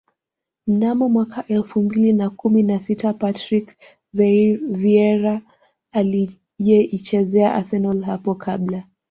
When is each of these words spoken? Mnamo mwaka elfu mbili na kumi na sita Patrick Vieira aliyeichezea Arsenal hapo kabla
Mnamo 0.67 1.09
mwaka 1.09 1.47
elfu 1.47 1.81
mbili 1.81 2.13
na 2.13 2.29
kumi 2.29 2.63
na 2.63 2.79
sita 2.79 3.13
Patrick 3.13 3.77
Vieira 4.73 5.41
aliyeichezea 5.91 7.53
Arsenal 7.55 8.01
hapo 8.03 8.35
kabla 8.35 8.83